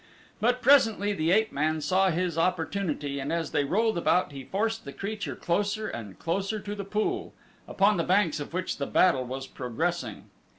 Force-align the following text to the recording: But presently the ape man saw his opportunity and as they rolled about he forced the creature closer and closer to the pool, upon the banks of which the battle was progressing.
But 0.39 0.63
presently 0.63 1.13
the 1.13 1.29
ape 1.29 1.51
man 1.51 1.79
saw 1.79 2.09
his 2.09 2.35
opportunity 2.35 3.19
and 3.19 3.31
as 3.31 3.51
they 3.51 3.63
rolled 3.65 3.99
about 3.99 4.31
he 4.31 4.43
forced 4.43 4.83
the 4.83 4.93
creature 4.93 5.35
closer 5.35 5.87
and 5.87 6.17
closer 6.17 6.59
to 6.59 6.73
the 6.73 6.83
pool, 6.83 7.35
upon 7.67 7.97
the 7.97 8.03
banks 8.03 8.39
of 8.39 8.51
which 8.51 8.77
the 8.79 8.87
battle 8.87 9.25
was 9.25 9.45
progressing. 9.45 10.31